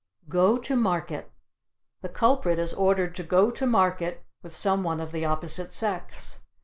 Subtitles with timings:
[0.29, 1.31] Go to Market.
[2.01, 6.39] The culprit is ordered to go to market with some one of the opposite sex.